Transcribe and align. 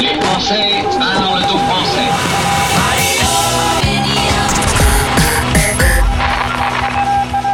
Les 0.00 0.20
Français 0.20 0.84
parlent 0.98 1.40
le 1.40 1.42
dos 1.42 1.58
français. 1.58 2.08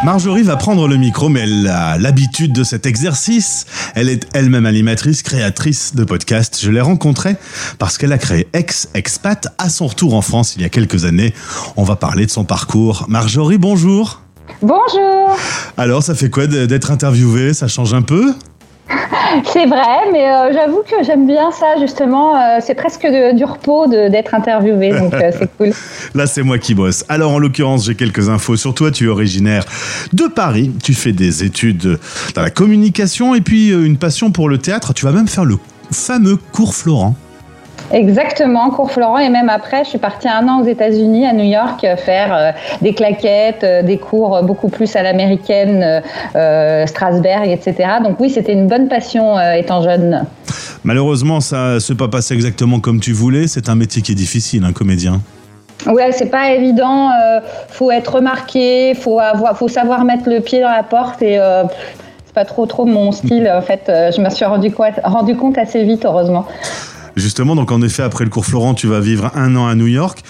Marjorie 0.04 0.42
va 0.42 0.56
prendre 0.56 0.86
le 0.86 0.98
micro, 0.98 1.30
mais 1.30 1.40
elle 1.40 1.66
a 1.66 1.96
l'habitude 1.96 2.52
de 2.52 2.62
cet 2.62 2.84
exercice. 2.84 3.64
Elle 3.94 4.10
est 4.10 4.28
elle-même 4.34 4.66
animatrice, 4.66 5.22
créatrice 5.22 5.94
de 5.94 6.04
podcasts. 6.04 6.60
Je 6.62 6.70
l'ai 6.70 6.82
rencontrée 6.82 7.36
parce 7.78 7.96
qu'elle 7.96 8.12
a 8.12 8.18
créé 8.18 8.46
Ex-Expat 8.52 9.48
à 9.56 9.70
son 9.70 9.86
retour 9.86 10.14
en 10.14 10.20
France 10.20 10.56
il 10.56 10.62
y 10.62 10.66
a 10.66 10.68
quelques 10.68 11.06
années. 11.06 11.32
On 11.76 11.84
va 11.84 11.96
parler 11.96 12.26
de 12.26 12.30
son 12.30 12.44
parcours. 12.44 13.06
Marjorie, 13.08 13.56
bonjour. 13.56 14.20
Bonjour. 14.60 15.38
Alors, 15.78 16.02
ça 16.02 16.14
fait 16.14 16.28
quoi 16.28 16.46
d'être 16.46 16.90
interviewée? 16.90 17.54
Ça 17.54 17.66
change 17.66 17.94
un 17.94 18.02
peu? 18.02 18.34
C'est 19.52 19.66
vrai, 19.66 20.10
mais 20.12 20.28
euh, 20.30 20.52
j'avoue 20.52 20.82
que 20.88 21.02
j'aime 21.04 21.26
bien 21.26 21.50
ça, 21.50 21.74
justement. 21.80 22.36
Euh, 22.36 22.58
c'est 22.60 22.74
presque 22.74 23.02
de- 23.02 23.34
du 23.36 23.44
repos 23.44 23.86
d'être 23.86 24.34
interviewé, 24.34 24.90
donc 24.90 25.12
euh, 25.14 25.30
c'est 25.38 25.50
cool. 25.56 25.72
Là, 26.14 26.26
c'est 26.26 26.42
moi 26.42 26.58
qui 26.58 26.74
bosse. 26.74 27.04
Alors, 27.08 27.32
en 27.32 27.38
l'occurrence, 27.38 27.86
j'ai 27.86 27.94
quelques 27.94 28.28
infos 28.28 28.56
sur 28.56 28.74
toi. 28.74 28.90
Tu 28.90 29.04
es 29.06 29.08
originaire 29.08 29.64
de 30.12 30.24
Paris. 30.26 30.72
Tu 30.82 30.94
fais 30.94 31.12
des 31.12 31.44
études 31.44 31.98
dans 32.34 32.42
la 32.42 32.50
communication 32.50 33.34
et 33.34 33.40
puis 33.40 33.70
une 33.70 33.96
passion 33.96 34.30
pour 34.30 34.48
le 34.48 34.58
théâtre. 34.58 34.94
Tu 34.94 35.04
vas 35.04 35.12
même 35.12 35.28
faire 35.28 35.44
le 35.44 35.58
fameux 35.90 36.36
cours 36.52 36.74
Florent. 36.74 37.14
Exactement, 37.92 38.70
cours 38.70 38.90
Florent. 38.90 39.18
Et 39.18 39.28
même 39.28 39.48
après, 39.48 39.84
je 39.84 39.90
suis 39.90 39.98
partie 39.98 40.28
un 40.28 40.48
an 40.48 40.62
aux 40.62 40.66
États-Unis, 40.66 41.26
à 41.26 41.32
New 41.32 41.44
York, 41.44 41.84
euh, 41.84 41.96
faire 41.96 42.34
euh, 42.34 42.50
des 42.80 42.94
claquettes, 42.94 43.64
euh, 43.64 43.82
des 43.82 43.98
cours 43.98 44.42
beaucoup 44.42 44.68
plus 44.68 44.96
à 44.96 45.02
l'américaine, 45.02 46.02
euh, 46.34 46.86
Strasberg, 46.86 47.48
etc. 47.48 47.74
Donc 48.02 48.18
oui, 48.20 48.30
c'était 48.30 48.52
une 48.52 48.68
bonne 48.68 48.88
passion 48.88 49.38
étant 49.54 49.82
jeune. 49.82 50.24
Malheureusement, 50.82 51.40
ça 51.40 51.74
ne 51.74 51.78
s'est 51.78 51.94
pas 51.94 52.08
passé 52.08 52.34
exactement 52.34 52.80
comme 52.80 53.00
tu 53.00 53.12
voulais. 53.12 53.46
C'est 53.46 53.68
un 53.68 53.74
métier 53.74 54.02
qui 54.02 54.12
est 54.12 54.16
difficile, 54.16 54.64
un 54.64 54.72
comédien. 54.72 55.20
Ouais, 55.86 56.12
c'est 56.12 56.30
pas 56.30 56.50
évident. 56.52 57.10
faut 57.68 57.90
être 57.90 58.16
remarqué, 58.16 58.94
faut 58.94 59.18
avoir, 59.18 59.56
faut 59.56 59.68
savoir 59.68 60.04
mettre 60.04 60.28
le 60.28 60.40
pied 60.40 60.60
dans 60.60 60.70
la 60.70 60.82
porte 60.82 61.20
et 61.22 61.38
c'est 62.24 62.34
pas 62.34 62.44
trop 62.44 62.66
trop 62.66 62.84
mon 62.84 63.12
style. 63.12 63.50
En 63.54 63.62
fait, 63.62 63.84
je 63.86 64.20
me 64.20 64.30
suis 64.30 64.44
rendu, 64.44 64.72
rendu 65.02 65.36
compte 65.36 65.58
assez 65.58 65.82
vite, 65.84 66.04
heureusement. 66.04 66.46
Justement, 67.16 67.54
donc 67.54 67.70
en 67.70 67.80
effet, 67.82 68.02
après 68.02 68.24
le 68.24 68.30
cours 68.30 68.44
Florent, 68.46 68.74
tu 68.74 68.86
vas 68.88 69.00
vivre 69.00 69.30
un 69.36 69.54
an 69.56 69.66
à 69.66 69.74
New 69.74 69.86
York. 69.86 70.20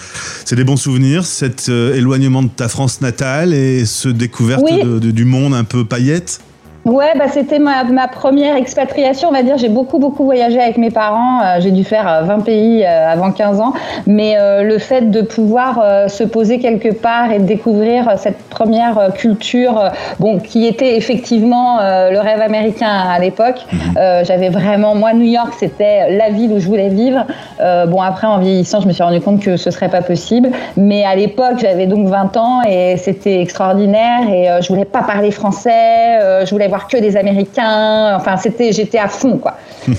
C'est 0.45 0.55
des 0.55 0.63
bons 0.63 0.77
souvenirs, 0.77 1.25
cet 1.25 1.67
euh, 1.69 1.95
éloignement 1.95 2.43
de 2.43 2.49
ta 2.49 2.67
France 2.67 3.01
natale 3.01 3.53
et 3.53 3.85
ce 3.85 4.07
découverte 4.09 4.61
Oui. 4.69 4.83
de- 4.83 4.99
de- 4.99 5.11
du 5.11 5.25
monde 5.25 5.53
un 5.55 5.63
peu 5.63 5.83
paillette? 5.85 6.41
Ouais, 6.85 7.13
bah 7.17 7.25
c'était 7.31 7.57
ma, 7.57 7.83
ma 7.83 8.07
première 8.07 8.55
expatriation, 8.55 9.29
on 9.29 9.31
va 9.31 9.41
dire. 9.41 9.57
J'ai 9.57 9.69
beaucoup, 9.69 9.97
beaucoup 9.97 10.23
voyagé 10.23 10.61
avec 10.61 10.77
mes 10.77 10.91
parents. 10.91 11.41
Euh, 11.41 11.55
j'ai 11.59 11.71
dû 11.71 11.83
faire 11.83 12.07
euh, 12.07 12.21
20 12.21 12.41
pays 12.41 12.85
euh, 12.85 13.11
avant 13.11 13.31
15 13.31 13.59
ans. 13.59 13.73
Mais 14.05 14.35
euh, 14.37 14.61
le 14.61 14.77
fait 14.77 15.09
de 15.09 15.23
pouvoir 15.23 15.79
euh, 15.83 16.07
se 16.09 16.23
poser 16.23 16.59
quelque 16.59 16.93
part 16.93 17.31
et 17.31 17.39
de 17.39 17.45
découvrir 17.45 18.07
euh, 18.07 18.13
cette 18.17 18.37
première 18.49 18.99
euh, 18.99 19.09
culture, 19.09 19.79
euh, 19.79 19.89
bon, 20.19 20.37
qui 20.37 20.67
était 20.67 20.95
effectivement 20.95 21.79
euh, 21.79 22.11
le 22.11 22.19
rêve 22.19 22.39
américain 22.39 22.87
à 22.87 23.17
l'époque, 23.17 23.65
euh, 23.97 24.23
j'avais 24.23 24.49
vraiment, 24.49 24.93
moi, 24.93 25.13
New 25.13 25.25
York, 25.25 25.53
c'était 25.57 26.15
la 26.15 26.29
ville 26.29 26.51
où 26.51 26.59
je 26.59 26.67
voulais 26.67 26.89
vivre. 26.89 27.25
Euh, 27.61 27.87
bon, 27.87 27.99
après, 28.03 28.27
en 28.27 28.37
vieillissant, 28.37 28.81
je 28.81 28.87
me 28.87 28.93
suis 28.93 29.01
rendu 29.01 29.21
compte 29.21 29.39
que 29.39 29.57
ce 29.57 29.71
serait 29.71 29.89
pas 29.89 30.03
possible. 30.03 30.49
Mais 30.77 31.03
à 31.03 31.15
l'époque, 31.15 31.55
j'avais 31.57 31.87
donc 31.87 32.05
20 32.09 32.37
ans 32.37 32.61
et 32.61 32.95
c'était 32.97 33.41
extraordinaire. 33.41 34.29
Et 34.31 34.51
euh, 34.51 34.61
je 34.61 34.67
voulais 34.67 34.85
pas 34.85 35.01
parler 35.01 35.31
français. 35.31 36.19
euh, 36.21 36.45
je 36.45 36.51
voulais 36.51 36.69
que 36.87 36.97
des 36.97 37.17
Américains. 37.17 38.15
Enfin, 38.15 38.37
c'était, 38.37 38.71
j'étais 38.71 38.97
à 38.97 39.07
fond, 39.07 39.37
quoi. 39.37 39.57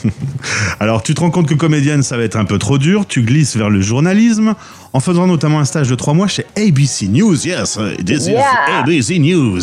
Alors, 0.81 1.03
tu 1.03 1.15
te 1.15 1.21
rends 1.21 1.31
compte 1.31 1.49
que 1.49 1.55
comédienne, 1.55 2.03
ça 2.03 2.17
va 2.17 2.23
être 2.23 2.37
un 2.37 2.45
peu 2.45 2.59
trop 2.59 2.79
dur. 2.79 3.07
Tu 3.07 3.23
glisses 3.23 3.57
vers 3.57 3.71
le 3.71 3.81
journalisme 3.81 4.55
en 4.97 5.01
faisant 5.01 5.27
notamment 5.27 5.59
un 5.61 5.67
stage 5.67 5.91
de 5.91 5.95
trois 5.95 6.15
mois 6.15 6.27
chez 6.27 6.47
ABC 6.57 7.09
News. 7.09 7.47
Yes, 7.47 7.79
this 8.03 8.29
Yeah. 8.29 8.41
is 8.41 8.81
ABC 8.81 9.19
News. 9.19 9.61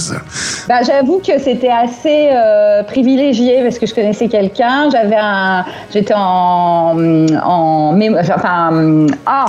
Bah, 0.69 0.81
j'avoue 0.85 1.19
que 1.25 1.39
c'était 1.39 1.71
assez 1.71 2.29
euh, 2.31 2.83
privilégié 2.83 3.63
parce 3.63 3.79
que 3.79 3.87
je 3.87 3.95
connaissais 3.95 4.27
quelqu'un. 4.27 4.89
J'avais 4.91 5.15
un, 5.19 5.65
j'étais 5.91 6.13
en, 6.15 6.95
en, 7.43 7.99
enfin, 8.19 9.07
ah, 9.25 9.45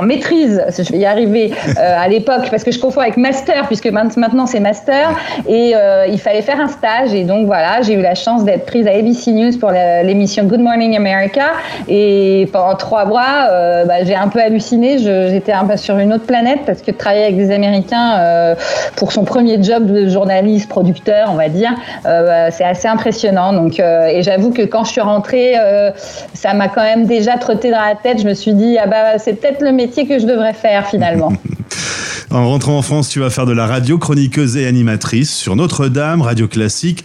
en 0.00 0.02
maîtrise, 0.02 0.60
je 0.76 0.90
vais 0.92 0.98
y 0.98 1.06
arriver 1.06 1.52
euh, 1.68 1.72
à 2.04 2.08
l'époque 2.08 2.48
parce 2.50 2.64
que 2.64 2.72
je 2.72 2.80
confonds 2.80 3.02
avec 3.02 3.16
master 3.16 3.68
puisque 3.68 3.86
main- 3.86 4.08
maintenant 4.16 4.46
c'est 4.46 4.58
master 4.60 5.10
et 5.46 5.72
euh, 5.76 6.06
il 6.08 6.18
fallait 6.18 6.42
faire 6.42 6.58
un 6.60 6.66
stage 6.68 7.14
et 7.14 7.22
donc 7.22 7.46
voilà, 7.46 7.80
j'ai 7.82 7.94
eu 7.94 8.02
la 8.02 8.16
chance 8.16 8.44
d'être 8.44 8.66
prise 8.66 8.88
à 8.88 8.90
ABC 8.90 9.30
News 9.30 9.56
pour 9.60 9.70
l'émission 9.70 10.42
Good 10.44 10.60
Morning 10.60 10.96
America 10.96 11.52
et 11.88 12.48
pendant 12.52 12.74
trois 12.74 13.04
mois, 13.04 13.46
bah, 13.86 14.02
j'ai 14.04 14.16
un 14.16 14.26
peu 14.26 14.40
halluciné. 14.40 14.98
Je- 14.98 15.27
J'étais 15.30 15.52
un 15.52 15.64
peu 15.64 15.76
sur 15.76 15.98
une 15.98 16.12
autre 16.12 16.24
planète 16.24 16.60
parce 16.66 16.82
que 16.82 16.90
travailler 16.90 17.24
avec 17.24 17.36
des 17.36 17.50
Américains 17.50 18.18
euh, 18.18 18.54
pour 18.96 19.12
son 19.12 19.24
premier 19.24 19.62
job 19.62 19.86
de 19.86 20.08
journaliste, 20.08 20.68
producteur, 20.68 21.28
on 21.30 21.36
va 21.36 21.48
dire, 21.48 21.70
euh, 22.06 22.26
bah, 22.26 22.50
c'est 22.50 22.64
assez 22.64 22.88
impressionnant. 22.88 23.52
Donc, 23.52 23.80
euh, 23.80 24.06
et 24.06 24.22
j'avoue 24.22 24.50
que 24.50 24.62
quand 24.62 24.84
je 24.84 24.92
suis 24.92 25.00
rentrée, 25.00 25.54
ça 26.34 26.54
m'a 26.54 26.68
quand 26.68 26.82
même 26.82 27.06
déjà 27.06 27.36
trotté 27.36 27.70
dans 27.70 27.80
la 27.80 27.94
tête. 27.94 28.20
Je 28.20 28.26
me 28.26 28.34
suis 28.34 28.52
dit, 28.52 28.76
ah 28.78 28.86
bah, 28.86 29.18
c'est 29.18 29.34
peut-être 29.34 29.62
le 29.62 29.72
métier 29.72 30.06
que 30.06 30.18
je 30.18 30.26
devrais 30.26 30.54
faire 30.54 30.86
finalement. 30.86 31.32
En 32.30 32.46
rentrant 32.46 32.76
en 32.76 32.82
France, 32.82 33.08
tu 33.08 33.20
vas 33.20 33.30
faire 33.30 33.46
de 33.46 33.54
la 33.54 33.66
radio, 33.66 33.96
chroniqueuse 33.96 34.58
et 34.58 34.66
animatrice 34.66 35.34
sur 35.34 35.56
Notre-Dame, 35.56 36.20
radio 36.20 36.46
classique. 36.46 37.02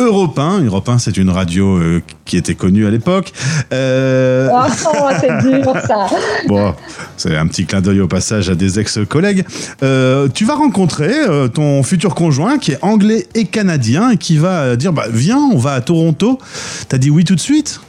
Europe 0.00 0.38
1, 0.38 0.62
Europe 0.62 0.88
1 0.88 0.98
c'est 0.98 1.18
une 1.18 1.28
radio 1.28 1.76
euh, 1.76 2.02
qui 2.24 2.38
était 2.38 2.54
connue 2.54 2.86
à 2.86 2.90
l'époque. 2.90 3.32
Euh, 3.70 4.48
oh, 4.50 5.08
c'est 5.20 5.42
dur 5.42 5.74
ça. 5.86 6.06
Bon, 6.48 6.74
c'est 7.18 7.36
un 7.36 7.46
petit 7.46 7.66
clin 7.66 7.82
d'œil 7.82 8.00
au 8.00 8.08
passage 8.08 8.48
à 8.48 8.54
des 8.54 8.80
ex-collègues. 8.80 9.44
Euh, 9.82 10.28
tu 10.32 10.46
vas 10.46 10.54
rencontrer 10.54 11.12
euh, 11.12 11.48
ton 11.48 11.82
futur 11.82 12.14
conjoint 12.14 12.56
qui 12.58 12.72
est 12.72 12.78
anglais 12.82 13.26
et 13.34 13.44
canadien 13.44 14.10
et 14.10 14.16
qui 14.16 14.38
va 14.38 14.74
dire 14.74 14.94
bah, 14.94 15.04
Viens, 15.10 15.50
on 15.52 15.58
va 15.58 15.74
à 15.74 15.80
Toronto. 15.82 16.38
T'as 16.88 16.96
dit 16.98 17.10
oui 17.10 17.24
tout 17.24 17.34
de 17.34 17.40
suite? 17.40 17.80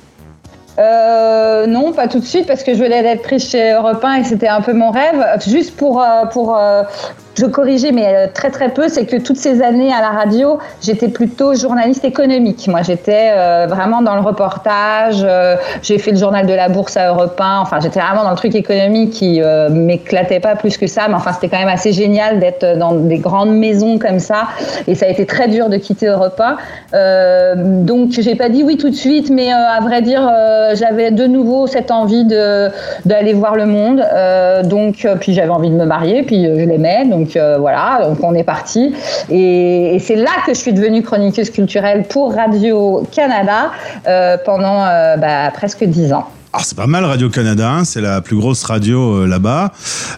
Euh, 0.80 1.66
non, 1.66 1.94
pas 1.94 2.10
tout 2.10 2.20
de 2.20 2.26
suite 2.26 2.46
parce 2.46 2.64
que 2.64 2.74
je 2.74 2.80
venais 2.80 3.04
d'être 3.04 3.22
prise 3.22 3.50
chez 3.50 3.72
Europe 3.72 4.04
1 4.04 4.16
et 4.16 4.24
c'était 4.26 4.50
un 4.50 4.60
peu 4.60 4.74
mon 4.74 4.92
rêve. 4.92 5.24
Juste 5.48 5.78
pour, 5.78 6.04
pour 6.34 6.58
je 7.36 7.46
corrigeais, 7.46 7.92
mais 7.92 8.08
euh, 8.08 8.28
très 8.34 8.50
très 8.50 8.70
peu, 8.70 8.90
c'est 8.90 9.06
que 9.06 9.16
toutes 9.16 9.38
ces 9.38 9.62
années 9.62 9.92
à 9.94 10.02
la 10.02 10.10
radio, 10.10 10.60
j'étais 10.82 11.08
plutôt 11.08 11.54
journaliste 11.56 12.04
économique. 12.04 12.68
Moi, 12.68 12.82
j'étais 12.82 13.32
euh, 13.36 13.68
vraiment 13.70 14.02
dans 14.02 14.16
le 14.16 14.22
reportage. 14.22 15.22
euh, 15.24 15.56
j'ai 15.82 15.98
fait 15.98 16.12
le 16.12 16.18
journal 16.18 16.46
de 16.46 16.54
la 16.54 16.68
bourse 16.68 16.98
à 16.98 17.10
Europe 17.10 17.40
1. 17.40 17.60
Enfin, 17.62 17.80
j'étais 17.82 18.00
vraiment 18.00 18.24
dans 18.24 18.32
le 18.32 18.36
truc 18.36 18.54
économique 18.56 19.12
qui 19.12 19.42
euh, 19.42 19.70
m'éclatait 19.70 20.40
pas 20.40 20.56
plus 20.56 20.78
que 20.78 20.88
ça. 20.88 21.08
Mais 21.08 21.14
enfin, 21.14 21.32
c'était 21.32 21.48
quand 21.48 21.60
même 21.60 21.74
assez 21.74 21.94
génial 21.94 22.40
d'être 22.40 22.78
dans 22.78 22.94
des 22.94 23.18
grandes 23.18 23.56
maisons 23.56 23.98
comme 23.98 24.20
ça. 24.20 24.48
Et 24.88 24.96
ça 24.96 25.06
a 25.06 25.10
été 25.10 25.26
très 25.26 25.48
dur 25.48 25.70
de 25.70 25.78
quitter 25.78 26.08
Europe 26.08 26.40
1. 26.40 26.58
Euh, 26.94 27.56
donc, 27.84 28.12
j'ai 28.12 28.36
pas 28.36 28.50
dit 28.50 28.64
oui 28.64 28.78
tout 28.78 28.90
de 28.90 28.96
suite, 28.96 29.30
mais 29.30 29.52
à 29.52 29.80
vrai 29.82 30.02
dire, 30.02 30.30
j'avais 30.74 31.12
de 31.12 31.26
nouveau 31.26 31.68
cette 31.68 31.92
envie 31.92 32.26
d'aller 32.26 33.34
voir 33.34 33.56
le 33.56 33.66
monde. 33.66 34.04
Donc, 34.66 35.08
puis 35.20 35.34
j'avais 35.34 35.50
envie 35.50 35.70
de 35.70 35.76
me 35.76 35.86
marier, 35.86 36.24
puis 36.24 36.44
je 36.46 36.66
l'aimais. 36.66 37.06
Euh, 37.36 37.58
voilà, 37.58 38.02
donc 38.04 38.18
on 38.24 38.34
est 38.34 38.44
parti. 38.44 38.94
Et, 39.30 39.96
et 39.96 40.00
c'est 40.00 40.16
là 40.16 40.32
que 40.46 40.54
je 40.54 40.60
suis 40.60 40.74
devenue 40.74 41.02
chroniqueuse 41.02 41.50
culturelle 41.50 42.04
pour 42.04 42.34
Radio 42.34 43.04
Canada 43.12 43.72
euh, 44.08 44.38
pendant 44.46 44.84
euh, 44.86 45.18
bah, 45.18 45.52
presque 45.54 45.84
dix 45.84 46.14
ans. 46.14 46.28
Alors 46.54 46.66
c'est 46.66 46.76
pas 46.76 46.86
mal 46.88 47.06
Radio-Canada, 47.06 47.70
hein, 47.70 47.86
c'est 47.86 48.02
la 48.02 48.20
plus 48.20 48.36
grosse 48.36 48.66
radio 48.66 49.20
euh, 49.24 49.26
là-bas. 49.26 49.72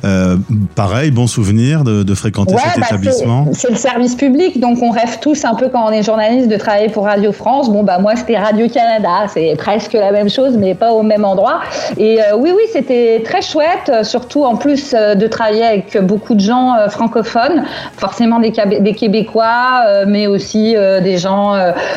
Euh, 0.04 0.36
pareil, 0.74 1.12
bon 1.12 1.28
souvenir 1.28 1.84
de, 1.84 2.02
de 2.02 2.16
fréquenter 2.16 2.56
cet 2.58 2.80
bah, 2.80 2.88
établissement. 2.88 3.46
c'est- 3.54 3.70
le 3.70 3.76
service 3.76 4.16
public, 4.16 4.60
donc 4.60 4.80
on 4.82 4.90
rêve 4.90 5.20
tous 5.22 5.46
un 5.46 5.54
peu 5.54 5.70
quand 5.70 5.86
on 5.86 5.92
est 5.92 6.02
journaliste 6.02 6.50
de 6.50 6.58
travailler 6.58 6.90
pour 6.90 7.06
Radio 7.06 7.32
France. 7.32 7.70
Bon, 7.70 7.84
bah 7.84 8.00
moi 8.00 8.16
c'était 8.16 8.36
Radio 8.36 8.68
Canada, 8.68 9.28
c'est 9.32 9.54
presque 9.60 9.94
la 9.94 10.12
même 10.12 10.28
chose, 10.28 10.58
mais 10.58 10.74
pas 10.74 10.92
au 10.92 11.04
même 11.04 11.24
endroit. 11.24 11.60
Et 11.98 12.20
euh, 12.20 12.36
oui, 12.36 12.50
oui, 12.56 12.64
c'était 12.72 13.22
très 13.24 13.44
chouette, 13.44 13.92
surtout 14.02 14.44
en 14.44 14.56
plus 14.56 14.94
de 14.94 15.28
travailler 15.28 15.64
avec 15.64 16.04
beaucoup 16.04 16.34
de 16.34 16.40
gens 16.40 16.74
francophones, 16.90 17.64
forcément 17.96 18.40
des, 18.40 18.52
Québécois, 18.96 19.84
mais 20.08 20.26
aussi 20.26 20.74
des 20.74 21.18
gens 21.20 21.54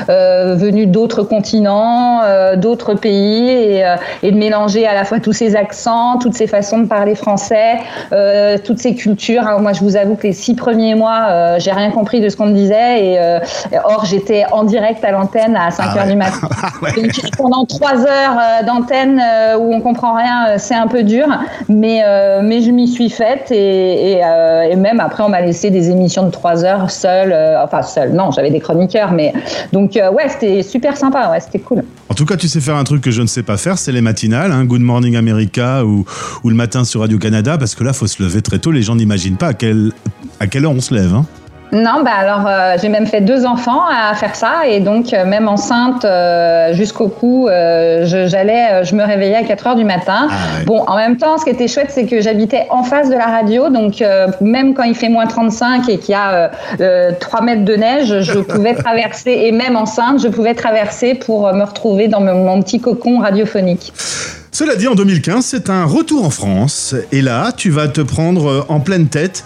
venus 0.09 0.89
d'autres 0.89 1.23
continents, 1.23 2.21
d'autres 2.57 2.93
pays, 2.93 3.83
et, 4.26 4.26
et 4.27 4.33
de 4.33 4.37
mélanger 4.37 4.87
à 4.89 4.95
la 4.95 5.05
fois 5.05 5.21
tous 5.21 5.33
ces 5.33 5.55
accents, 5.55 6.19
toutes 6.19 6.35
ces 6.35 6.49
façons 6.49 6.79
de 6.79 6.87
parler 6.87 7.15
français, 7.15 7.77
euh, 8.13 8.59
toutes 8.63 8.81
ces 8.81 8.97
cultures. 8.97 9.47
Alors 9.47 9.61
moi, 9.61 9.73
je 9.73 9.81
vous 9.81 9.95
avoue 9.97 10.17
que 10.17 10.27
les 10.27 10.33
six 10.33 10.55
premiers 10.55 10.97
mois, 10.97 11.27
euh, 11.31 11.57
j'ai 11.61 11.71
rien 11.71 11.93
compris 11.93 12.21
de 12.21 12.29
ce 12.29 12.37
qu'on 12.37 12.47
me 12.47 12.53
disait. 12.55 13.05
Et 13.07 13.21
euh, 13.21 13.39
or, 13.85 14.05
j'étais 14.05 14.45
en 14.51 14.65
direct 14.65 15.05
à 15.05 15.13
l'antenne 15.13 15.55
à 15.55 15.71
5 15.71 15.85
Ah 15.87 15.97
ouais. 15.97 16.11
du 16.11 16.17
matin. 16.17 16.49
Ah 16.63 16.71
ouais. 16.83 16.93
Donc, 16.95 17.13
pendant 17.37 17.65
trois 17.67 17.99
heures 17.99 18.37
euh, 18.39 18.67
d'antenne 18.67 19.23
où 19.61 19.73
on 19.73 19.81
comprend 19.81 20.17
rien, 20.17 20.59
c'est 20.59 20.75
un 20.75 20.89
peu 20.89 21.03
dur, 21.05 21.27
mais 21.69 22.03
mais 22.43 22.63
je 22.63 22.71
m'y 22.71 22.89
suis 22.89 23.11
faite 23.11 23.51
et, 23.51 24.13
et, 24.13 24.23
et 24.71 24.77
même 24.77 25.01
après 25.01 25.23
on 25.23 25.29
m'a 25.29 25.43
laissé 25.43 25.71
des 25.71 25.91
émissions 25.91 26.25
de 26.25 26.31
trois 26.31 26.65
heures 26.65 26.91
seule, 26.91 27.37
enfin 27.63 27.83
seule, 27.83 28.13
non, 28.13 28.31
j'avais 28.31 28.51
des 28.51 28.61
chroniqueurs, 28.61 29.13
mais 29.13 29.33
donc 29.73 29.93
ouais, 29.95 30.29
c'était 30.29 30.63
super 30.63 30.97
sympa, 30.97 31.31
ouais, 31.31 31.41
c'était 31.41 31.59
cool. 31.59 31.85
En 32.09 32.15
tout 32.15 32.25
cas, 32.25 32.37
tu 32.37 32.49
sais 32.49 32.61
faire 32.61 32.77
un 32.77 32.85
truc 32.85 33.03
que 33.03 33.11
je 33.11 33.23
ne 33.23 33.27
sais 33.27 33.43
pas 33.43 33.57
faire, 33.57 33.79
c'est 33.79 33.93
les 33.93 34.01
matins 34.01 34.16
hein, 34.25 34.65
Good 34.65 34.81
Morning 34.81 35.17
America 35.17 35.85
ou, 35.85 36.05
le 36.45 36.55
matin 36.55 36.85
sur 36.85 37.01
Radio 37.01 37.19
Canada, 37.19 37.59
parce 37.59 37.75
que 37.75 37.85
là, 37.85 37.93
faut 37.93 38.07
se 38.07 38.23
lever 38.23 38.43
très 38.43 38.59
tôt. 38.59 38.71
Les 38.71 38.83
gens 38.83 38.97
n'imaginent 38.97 39.37
pas 39.37 39.49
à 39.49 39.55
quelle, 39.55 39.93
à 40.41 40.47
quelle 40.47 40.65
heure 40.65 40.73
on 40.73 40.81
se 40.81 40.95
lève. 40.95 41.15
Hein. 41.15 41.27
Non, 41.73 42.03
bah 42.05 42.13
alors 42.17 42.47
euh, 42.47 42.77
j'ai 42.81 42.89
même 42.89 43.07
fait 43.07 43.21
deux 43.21 43.45
enfants 43.45 43.83
à 43.87 44.15
faire 44.15 44.37
ça 44.37 44.67
et 44.69 44.79
donc 44.79 45.13
euh, 45.13 45.25
même 45.25 45.49
enceinte 45.49 46.05
euh, 46.05 46.73
jusqu'au 46.73 47.09
cou, 47.09 47.49
j'allais, 47.49 48.85
je, 48.85 48.95
me 48.95 49.05
réveillais 49.05 49.37
à 49.37 49.43
4 49.43 49.67
heures 49.67 49.77
du 49.77 49.85
matin. 49.85 50.29
Ah 50.31 50.35
bon, 50.65 50.85
en 50.87 50.97
même 50.97 51.17
temps, 51.17 51.39
ce 51.39 51.45
qui 51.45 51.51
était 51.51 51.69
chouette, 51.69 51.91
c'est 51.91 52.07
que 52.07 52.21
j'habitais 52.21 52.67
en 52.71 52.83
face 52.83 53.11
de 53.11 53.15
la 53.15 53.27
radio, 53.27 53.69
donc 53.69 54.03
même 54.41 54.75
quand 54.75 54.85
il 54.85 54.95
fait 54.95 55.09
moins 55.09 55.27
35 55.27 55.89
et 55.89 55.99
qu'il 55.99 56.13
y 56.13 56.15
a 56.15 56.51
3 57.21 57.41
mètres 57.43 57.65
de 57.65 57.75
neige, 57.75 58.21
je 58.21 58.39
pouvais 58.39 58.75
traverser 58.75 59.33
et 59.45 59.53
même 59.53 59.77
enceinte, 59.77 60.21
je 60.21 60.29
pouvais 60.29 60.55
traverser 60.55 61.15
pour 61.15 61.53
me 61.53 61.65
retrouver 61.65 62.09
dans 62.09 62.21
mon 62.21 62.63
petit 62.63 62.81
cocon 62.81 63.19
radiophonique. 63.19 63.93
Cela 64.59 64.75
dit, 64.75 64.89
en 64.89 64.95
2015, 64.95 65.45
c'est 65.45 65.69
un 65.69 65.85
retour 65.85 66.25
en 66.25 66.31
France. 66.31 66.95
Et 67.13 67.21
là, 67.21 67.53
tu 67.53 67.69
vas 67.69 67.89
te 67.89 68.01
prendre 68.01 68.65
en 68.71 68.81
pleine 68.81 69.09
tête 69.09 69.45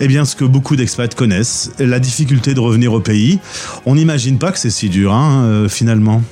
eh 0.00 0.06
bien, 0.06 0.26
ce 0.26 0.36
que 0.36 0.44
beaucoup 0.44 0.76
d'expats 0.76 1.14
connaissent, 1.14 1.70
la 1.78 1.98
difficulté 1.98 2.52
de 2.52 2.60
revenir 2.60 2.92
au 2.92 3.00
pays. 3.00 3.38
On 3.86 3.94
n'imagine 3.94 4.36
pas 4.36 4.52
que 4.52 4.58
c'est 4.58 4.68
si 4.68 4.90
dur, 4.90 5.14
hein, 5.14 5.44
euh, 5.46 5.68
finalement. 5.70 6.22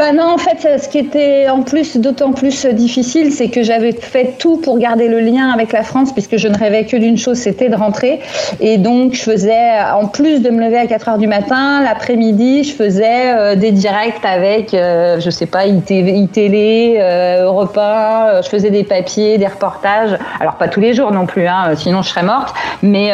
Bah 0.00 0.12
non, 0.12 0.32
en 0.32 0.38
fait, 0.38 0.80
ce 0.82 0.88
qui 0.88 0.96
était 0.96 1.50
en 1.50 1.60
plus 1.60 1.98
d'autant 1.98 2.32
plus 2.32 2.64
difficile, 2.64 3.32
c'est 3.32 3.50
que 3.50 3.62
j'avais 3.62 3.92
fait 3.92 4.36
tout 4.38 4.56
pour 4.56 4.78
garder 4.78 5.08
le 5.08 5.20
lien 5.20 5.50
avec 5.50 5.72
la 5.72 5.82
France, 5.82 6.14
puisque 6.14 6.38
je 6.38 6.48
ne 6.48 6.56
rêvais 6.56 6.86
que 6.86 6.96
d'une 6.96 7.18
chose, 7.18 7.36
c'était 7.36 7.68
de 7.68 7.76
rentrer. 7.76 8.20
Et 8.60 8.78
donc, 8.78 9.12
je 9.12 9.22
faisais, 9.22 9.78
en 9.92 10.06
plus 10.06 10.40
de 10.40 10.48
me 10.48 10.64
lever 10.64 10.78
à 10.78 10.86
4 10.86 11.08
heures 11.10 11.18
du 11.18 11.26
matin, 11.26 11.82
l'après-midi, 11.82 12.64
je 12.64 12.72
faisais 12.72 13.34
euh, 13.34 13.56
des 13.56 13.72
directs 13.72 14.24
avec, 14.24 14.72
euh, 14.72 15.20
je 15.20 15.28
sais 15.28 15.44
pas, 15.44 15.66
iTélé, 15.66 16.96
euh, 16.98 17.44
Europe 17.44 17.76
1, 17.76 18.40
je 18.40 18.48
faisais 18.48 18.70
des 18.70 18.84
papiers, 18.84 19.36
des 19.36 19.48
reportages. 19.48 20.16
Alors, 20.40 20.54
pas 20.54 20.68
tous 20.68 20.80
les 20.80 20.94
jours 20.94 21.12
non 21.12 21.26
plus, 21.26 21.46
hein, 21.46 21.72
sinon 21.76 22.00
je 22.00 22.08
serais 22.08 22.22
morte. 22.22 22.54
Mais 22.82 23.12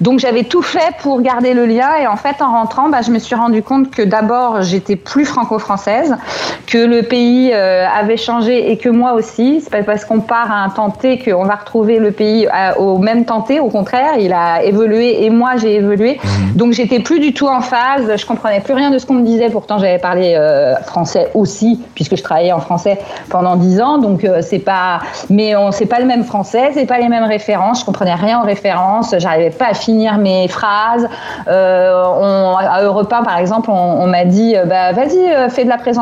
donc, 0.00 0.18
j'avais 0.18 0.42
tout 0.42 0.62
fait 0.62 0.92
pour 0.98 1.20
garder 1.20 1.54
le 1.54 1.66
lien. 1.66 1.94
Et 2.02 2.08
en 2.08 2.16
fait, 2.16 2.42
en 2.42 2.50
rentrant, 2.50 2.88
bah, 2.88 3.02
je 3.06 3.12
me 3.12 3.20
suis 3.20 3.36
rendu 3.36 3.62
compte 3.62 3.92
que 3.92 4.02
d'abord, 4.02 4.62
j'étais 4.62 4.96
plus 4.96 5.24
franco-française 5.24 6.15
que 6.66 6.78
le 6.78 7.02
pays 7.02 7.50
euh, 7.52 7.86
avait 7.86 8.16
changé 8.16 8.70
et 8.70 8.76
que 8.76 8.88
moi 8.88 9.12
aussi. 9.12 9.60
C'est 9.60 9.70
pas 9.70 9.82
parce 9.82 10.04
qu'on 10.04 10.20
part 10.20 10.50
à 10.50 10.64
un 10.64 10.70
tenté 10.70 11.18
qu'on 11.18 11.44
va 11.44 11.56
retrouver 11.56 11.98
le 11.98 12.10
pays 12.10 12.48
au 12.78 12.98
même 12.98 13.24
tenté. 13.24 13.60
Au 13.60 13.68
contraire, 13.68 14.14
il 14.18 14.32
a 14.32 14.62
évolué 14.62 15.24
et 15.24 15.30
moi 15.30 15.56
j'ai 15.56 15.74
évolué. 15.76 16.18
Mmh. 16.22 16.56
Donc 16.56 16.72
j'étais 16.72 17.00
plus 17.00 17.20
du 17.20 17.32
tout 17.32 17.46
en 17.46 17.60
phase. 17.60 18.16
Je 18.16 18.26
comprenais 18.26 18.60
plus 18.60 18.74
rien 18.74 18.90
de 18.90 18.98
ce 18.98 19.06
qu'on 19.06 19.14
me 19.14 19.24
disait. 19.24 19.50
Pourtant 19.50 19.78
j'avais 19.78 19.98
parlé 19.98 20.34
euh, 20.36 20.76
français 20.82 21.30
aussi 21.34 21.80
puisque 21.94 22.16
je 22.16 22.22
travaillais 22.22 22.52
en 22.52 22.60
français 22.60 22.98
pendant 23.30 23.56
dix 23.56 23.80
ans. 23.80 23.98
Donc 23.98 24.24
euh, 24.24 24.40
c'est 24.42 24.58
pas, 24.58 25.00
mais 25.30 25.56
on 25.56 25.70
c'est 25.70 25.86
pas 25.86 26.00
le 26.00 26.06
même 26.06 26.24
français, 26.24 26.70
c'est 26.74 26.86
pas 26.86 26.98
les 26.98 27.08
mêmes 27.08 27.24
références. 27.24 27.80
Je 27.80 27.84
comprenais 27.84 28.14
rien 28.14 28.40
en 28.40 28.44
références. 28.44 29.14
J'arrivais 29.18 29.50
pas 29.50 29.68
à 29.70 29.74
finir 29.74 30.18
mes 30.18 30.48
phrases. 30.48 31.08
On, 31.46 32.56
à 32.58 32.82
Europe 32.82 33.12
1 33.12 33.22
par 33.22 33.38
exemple, 33.38 33.70
on, 33.70 34.02
on 34.02 34.06
m'a 34.06 34.24
dit 34.24 34.54
bah 34.66 34.92
vas-y 34.92 35.50
fais 35.50 35.64
de 35.64 35.68
la 35.68 35.78
présentation 35.78 35.95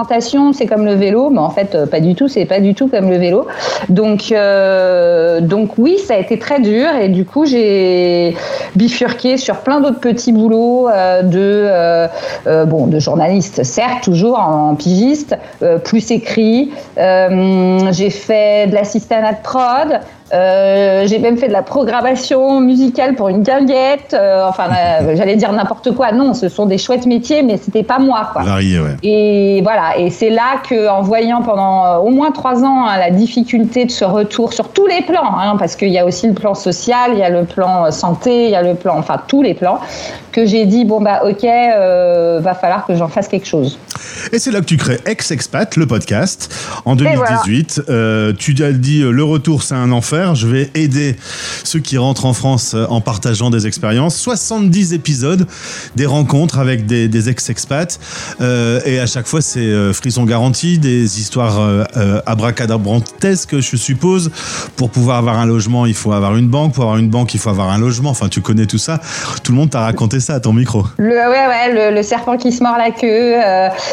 c'est 0.53 0.67
comme 0.67 0.85
le 0.85 0.95
vélo, 0.95 1.31
mais 1.31 1.39
en 1.39 1.51
fait, 1.51 1.75
euh, 1.75 1.87
pas 1.87 2.01
du 2.01 2.15
tout, 2.15 2.29
c'est 2.29 2.45
pas 2.45 2.61
du 2.61 2.75
tout 2.75 2.89
comme 2.89 3.11
le 3.11 3.17
vélo. 3.17 3.47
Donc, 3.89 4.33
euh, 4.33 5.41
donc 5.41 5.79
oui, 5.79 5.99
ça 5.99 6.15
a 6.15 6.19
été 6.19 6.39
très 6.39 6.61
dur 6.61 6.89
et 7.01 7.09
du 7.09 7.25
coup, 7.25 7.45
j'ai 7.45 8.37
bifurqué 8.75 9.37
sur 9.37 9.57
plein 9.59 9.81
d'autres 9.81 10.01
petits 10.01 10.33
boulots 10.33 10.89
euh, 10.89 11.23
de, 11.23 12.65
bon, 12.67 12.87
de 12.87 12.99
journaliste, 12.99 13.63
certes, 13.65 14.05
toujours 14.05 14.39
en, 14.39 14.75
pigiste, 14.75 15.37
plus 15.85 16.11
écrit. 16.11 16.71
j'ai 16.97 18.11
fait 18.11 18.69
de 18.69 18.75
l'assistanat 18.75 19.35
prod. 19.35 20.01
Euh, 20.33 21.07
j'ai 21.07 21.19
même 21.19 21.37
fait 21.37 21.49
de 21.49 21.53
la 21.53 21.63
programmation 21.63 22.61
musicale 22.61 23.15
pour 23.15 23.29
une 23.29 23.43
guinguette. 23.43 24.15
Euh, 24.15 24.47
enfin, 24.49 24.65
euh, 24.71 25.15
j'allais 25.17 25.37
dire 25.37 25.53
n'importe 25.53 25.95
quoi. 25.95 26.13
Non, 26.13 26.33
ce 26.33 26.49
sont 26.49 26.67
des 26.67 26.79
chouettes 26.79 27.07
métiers, 27.07 27.43
mais 27.43 27.59
c'était 27.59 27.83
pas 27.83 27.99
moi. 27.99 28.31
Quoi. 28.33 28.43
ouais. 28.43 28.97
Et 29.03 29.61
voilà. 29.63 29.99
Et 29.99 30.11
c'est 30.11 30.31
là 30.31 30.63
que, 30.69 30.89
en 30.89 31.03
voyant 31.03 31.43
pendant 31.43 31.99
au 31.99 32.11
moins 32.11 32.31
trois 32.31 32.65
ans 32.65 32.87
hein, 32.87 32.97
la 32.99 33.11
difficulté 33.11 33.85
de 33.85 33.91
ce 33.91 34.05
retour 34.05 34.53
sur 34.53 34.69
tous 34.69 34.87
les 34.87 35.03
plans, 35.03 35.39
hein, 35.39 35.57
parce 35.59 35.77
qu'il 35.77 35.91
y 35.91 35.99
a 35.99 36.07
aussi 36.07 36.27
le 36.27 36.35
plan 36.35 36.55
social, 36.55 37.13
il 37.13 37.19
y 37.19 37.23
a 37.23 37.31
le 37.31 37.45
plan 37.45 37.91
santé, 37.91 38.45
il 38.45 38.51
y 38.51 38.57
a 38.57 38.63
le 38.63 38.75
plan, 38.75 38.97
enfin 38.99 39.21
tous 39.27 39.43
les 39.43 39.55
plans, 39.55 39.79
que 40.33 40.47
j'ai 40.47 40.65
dit 40.65 40.85
bon 40.85 41.01
bah 41.01 41.23
ok, 41.25 41.45
va 41.45 42.55
falloir 42.55 42.87
que 42.87 42.95
j'en 42.95 43.09
fasse 43.09 43.29
quelque 43.29 43.47
chose. 43.47 43.79
Et 44.33 44.39
c'est 44.39 44.51
là 44.51 44.61
que 44.61 44.67
tu 44.67 44.77
crées 44.77 44.99
Ex-Expat, 45.05 45.77
le 45.77 45.87
podcast, 45.87 46.53
en 46.85 46.97
2018. 46.97 47.83
tu 48.39 48.65
as 48.65 48.73
dit 48.73 49.03
le 49.03 49.25
retour, 49.25 49.63
c'est 49.63 49.75
un 49.75 49.93
je 50.35 50.47
vais 50.47 50.71
aider 50.75 51.17
ceux 51.65 51.81
qui 51.81 51.99
rentrent 51.99 52.27
en 52.27 52.33
France 52.33 52.75
euh, 52.75 52.87
en 52.89 53.01
partageant 53.01 53.51
des 53.51 53.67
expériences. 53.67 54.17
70 54.17 54.93
épisodes, 54.93 55.47
des 55.97 56.07
rencontres 56.07 56.59
avec 56.59 56.87
des, 56.87 57.29
ex-expats. 57.29 57.99
Euh, 58.41 58.81
et 58.85 59.01
à 59.01 59.07
chaque 59.07 59.27
fois, 59.27 59.41
c'est 59.41 59.61
euh, 59.61 59.93
frisson 59.93 60.25
garanti, 60.25 60.79
des 60.79 61.21
histoires 61.21 61.59
euh, 61.61 62.21
abracadabrantesques, 62.27 63.61
je 63.61 63.77
suppose. 63.77 64.31
Pour 64.77 64.91
pouvoir 64.91 65.19
avoir 65.19 65.39
un 65.39 65.47
logement, 65.47 65.87
il 65.87 65.95
faut 65.95 66.13
avoir 66.13 66.37
une 66.37 66.49
banque. 66.49 66.75
Pour 66.75 66.85
avoir 66.85 66.99
une 66.99 67.09
banque, 67.09 67.35
il 67.35 67.41
faut 67.41 67.51
avoir 67.51 67.71
un 67.71 67.79
logement. 67.79 68.11
Enfin, 68.11 68.29
tu 68.29 68.41
connais 68.41 68.67
tout 68.67 68.79
ça. 68.79 69.01
Tout 69.43 69.53
le 69.53 69.59
monde 69.59 69.71
t'a 69.71 69.81
raconté 69.81 70.21
ça 70.21 70.35
à 70.35 70.41
ton 70.41 70.53
micro. 70.53 70.85
Le, 70.99 72.03
serpent 72.03 72.37
qui 72.37 72.53
se 72.53 72.63
mord 72.63 72.77
la 72.77 72.91
queue. 72.91 73.37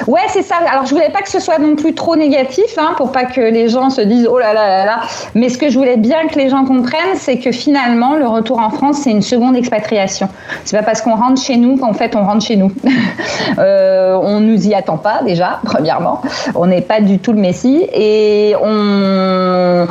ouais, 0.07 0.21
c'est 0.33 0.43
ça. 0.43 0.55
Alors, 0.69 0.85
je 0.85 0.91
voulais 0.91 1.11
pas 1.11 1.21
que 1.21 1.29
ce 1.29 1.39
soit 1.39 1.59
non 1.59 1.75
plus 1.75 1.95
trop 1.95 2.15
négatif, 2.15 2.77
hein, 2.77 2.93
pour 2.97 3.11
pas 3.11 3.25
que 3.25 3.41
les 3.41 3.69
gens 3.69 3.89
se 3.89 4.01
disent 4.01 4.27
oh 4.29 4.37
là 4.37 4.53
là 4.53 4.67
là 4.67 4.85
là. 4.85 5.01
Mais 5.35 5.49
ce 5.49 5.57
que 5.57 5.69
je 5.69 5.77
voulais 5.77 5.97
bien 5.97 6.10
que 6.29 6.37
les 6.37 6.49
gens 6.49 6.65
comprennent, 6.65 7.15
c'est 7.15 7.37
que 7.37 7.51
finalement, 7.51 8.15
le 8.15 8.27
retour 8.27 8.59
en 8.59 8.69
France, 8.69 8.99
c'est 9.03 9.11
une 9.11 9.21
seconde 9.21 9.55
expatriation. 9.55 10.29
C'est 10.65 10.77
pas 10.77 10.83
parce 10.83 11.01
qu'on 11.01 11.15
rentre 11.15 11.41
chez 11.41 11.57
nous 11.57 11.77
qu'en 11.77 11.93
fait 11.93 12.15
on 12.15 12.23
rentre 12.23 12.45
chez 12.45 12.55
nous. 12.55 12.71
euh, 13.57 14.17
on 14.21 14.39
nous 14.39 14.67
y 14.67 14.73
attend 14.73 14.97
pas 14.97 15.21
déjà, 15.23 15.59
premièrement. 15.65 16.21
On 16.55 16.67
n'est 16.67 16.81
pas 16.81 17.01
du 17.01 17.19
tout 17.19 17.33
le 17.33 17.39
Messie 17.39 17.87
et 17.93 18.55
on 18.61 19.87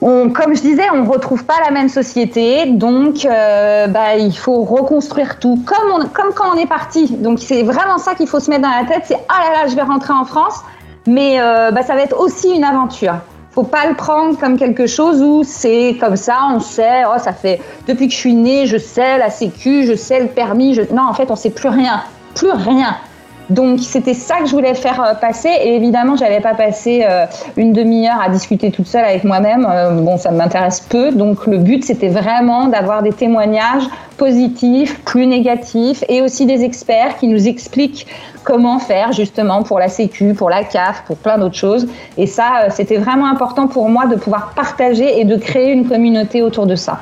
on, 0.00 0.30
comme 0.30 0.54
je 0.54 0.60
disais, 0.60 0.84
on 0.94 1.02
ne 1.02 1.08
retrouve 1.08 1.44
pas 1.44 1.56
la 1.64 1.72
même 1.72 1.88
société, 1.88 2.66
donc 2.66 3.24
euh, 3.24 3.88
bah, 3.88 4.16
il 4.16 4.36
faut 4.36 4.62
reconstruire 4.62 5.40
tout, 5.40 5.60
comme, 5.66 6.08
comme 6.10 6.32
quand 6.34 6.54
on 6.54 6.56
est 6.56 6.68
parti. 6.68 7.08
Donc 7.16 7.40
c'est 7.40 7.64
vraiment 7.64 7.98
ça 7.98 8.14
qu'il 8.14 8.28
faut 8.28 8.38
se 8.38 8.48
mettre 8.48 8.62
dans 8.62 8.70
la 8.70 8.84
tête, 8.84 9.02
c'est 9.06 9.18
ah 9.28 9.40
là 9.42 9.62
là, 9.62 9.66
je 9.68 9.74
vais 9.74 9.82
rentrer 9.82 10.12
en 10.12 10.24
France, 10.24 10.62
mais 11.08 11.40
euh, 11.40 11.72
bah, 11.72 11.82
ça 11.82 11.96
va 11.96 12.02
être 12.02 12.16
aussi 12.16 12.48
une 12.54 12.62
aventure 12.62 13.14
pas 13.64 13.86
le 13.88 13.94
prendre 13.94 14.38
comme 14.38 14.58
quelque 14.58 14.86
chose 14.86 15.22
où 15.22 15.42
c'est 15.44 15.96
comme 16.00 16.16
ça, 16.16 16.48
on 16.52 16.60
sait, 16.60 17.02
oh, 17.06 17.18
ça 17.18 17.32
fait 17.32 17.60
depuis 17.86 18.08
que 18.08 18.12
je 18.12 18.18
suis 18.18 18.34
née, 18.34 18.66
je 18.66 18.78
sais 18.78 19.18
la 19.18 19.30
sécu, 19.30 19.84
je 19.86 19.94
sais 19.94 20.20
le 20.20 20.28
permis. 20.28 20.74
Je... 20.74 20.82
Non, 20.92 21.02
en 21.08 21.14
fait, 21.14 21.30
on 21.30 21.36
sait 21.36 21.50
plus 21.50 21.68
rien, 21.68 22.02
plus 22.34 22.50
rien. 22.50 22.96
Donc 23.50 23.80
c'était 23.80 24.14
ça 24.14 24.40
que 24.40 24.46
je 24.46 24.52
voulais 24.52 24.74
faire 24.74 25.02
euh, 25.02 25.14
passer 25.14 25.48
et 25.48 25.76
évidemment 25.76 26.16
j'allais 26.16 26.40
pas 26.40 26.54
passer 26.54 27.06
euh, 27.08 27.24
une 27.56 27.72
demi-heure 27.72 28.20
à 28.20 28.28
discuter 28.28 28.70
toute 28.70 28.86
seule 28.86 29.04
avec 29.04 29.24
moi-même. 29.24 29.66
Euh, 29.68 29.92
bon 29.92 30.18
ça 30.18 30.30
m'intéresse 30.30 30.80
peu 30.80 31.12
donc 31.12 31.46
le 31.46 31.58
but 31.58 31.82
c'était 31.84 32.08
vraiment 32.08 32.66
d'avoir 32.66 33.02
des 33.02 33.12
témoignages 33.12 33.84
positifs, 34.18 35.02
plus 35.04 35.26
négatifs 35.26 36.04
et 36.08 36.20
aussi 36.20 36.44
des 36.44 36.62
experts 36.62 37.16
qui 37.18 37.28
nous 37.28 37.48
expliquent 37.48 38.06
comment 38.44 38.78
faire 38.78 39.12
justement 39.12 39.62
pour 39.62 39.78
la 39.78 39.88
sécu, 39.88 40.34
pour 40.34 40.50
la 40.50 40.64
CAF, 40.64 41.04
pour 41.06 41.16
plein 41.16 41.38
d'autres 41.38 41.54
choses. 41.54 41.88
Et 42.18 42.26
ça 42.26 42.68
c'était 42.70 42.98
vraiment 42.98 43.30
important 43.30 43.66
pour 43.66 43.88
moi 43.88 44.06
de 44.06 44.16
pouvoir 44.16 44.52
partager 44.54 45.20
et 45.20 45.24
de 45.24 45.36
créer 45.36 45.72
une 45.72 45.88
communauté 45.88 46.42
autour 46.42 46.66
de 46.66 46.74
ça. 46.74 47.00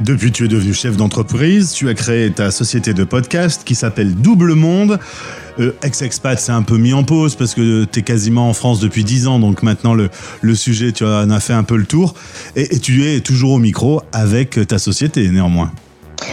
Depuis, 0.00 0.30
tu 0.30 0.44
es 0.44 0.48
devenu 0.48 0.72
chef 0.72 0.96
d'entreprise, 0.96 1.72
tu 1.72 1.88
as 1.88 1.94
créé 1.94 2.30
ta 2.30 2.52
société 2.52 2.94
de 2.94 3.02
podcast 3.02 3.62
qui 3.64 3.74
s'appelle 3.74 4.14
Double 4.14 4.54
Monde. 4.54 5.00
Euh, 5.58 5.72
Ex-expat, 5.82 6.38
c'est 6.38 6.52
un 6.52 6.62
peu 6.62 6.76
mis 6.78 6.92
en 6.92 7.02
pause 7.02 7.34
parce 7.34 7.54
que 7.54 7.84
tu 7.84 8.02
quasiment 8.02 8.48
en 8.48 8.52
France 8.52 8.78
depuis 8.78 9.02
10 9.02 9.26
ans, 9.26 9.40
donc 9.40 9.64
maintenant 9.64 9.94
le, 9.94 10.08
le 10.40 10.54
sujet, 10.54 10.92
tu 10.92 11.04
en 11.04 11.30
as 11.30 11.40
fait 11.40 11.52
un 11.52 11.64
peu 11.64 11.76
le 11.76 11.84
tour. 11.84 12.14
et 12.54 12.78
tu 12.78 13.06
es 13.06 13.20
toujours 13.20 13.52
au 13.52 13.58
micro 13.58 14.00
avec 14.12 14.68
ta 14.68 14.78
société 14.78 15.28
néanmoins. 15.30 15.72